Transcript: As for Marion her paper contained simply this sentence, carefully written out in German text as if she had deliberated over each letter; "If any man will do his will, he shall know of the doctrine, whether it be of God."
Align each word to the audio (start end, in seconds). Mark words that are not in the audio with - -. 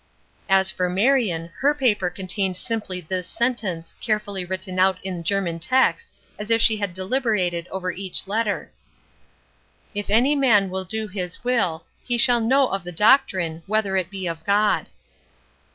As 0.49 0.71
for 0.71 0.89
Marion 0.89 1.51
her 1.59 1.75
paper 1.75 2.09
contained 2.09 2.57
simply 2.57 3.01
this 3.01 3.27
sentence, 3.27 3.95
carefully 4.01 4.43
written 4.43 4.79
out 4.79 4.97
in 5.03 5.23
German 5.23 5.59
text 5.59 6.09
as 6.39 6.49
if 6.49 6.59
she 6.59 6.77
had 6.77 6.91
deliberated 6.91 7.67
over 7.67 7.91
each 7.91 8.27
letter; 8.27 8.71
"If 9.93 10.09
any 10.09 10.33
man 10.33 10.71
will 10.71 10.85
do 10.85 11.07
his 11.07 11.43
will, 11.43 11.85
he 12.03 12.17
shall 12.17 12.41
know 12.41 12.67
of 12.69 12.83
the 12.83 12.91
doctrine, 12.91 13.61
whether 13.67 13.95
it 13.95 14.09
be 14.09 14.25
of 14.25 14.43
God." 14.43 14.87